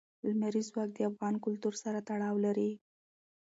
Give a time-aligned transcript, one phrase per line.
[0.27, 2.71] لمریز ځواک د افغان کلتور سره تړاو لري.